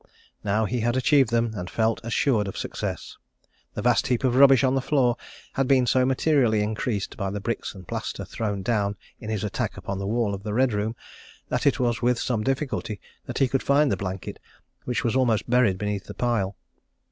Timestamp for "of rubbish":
4.23-4.63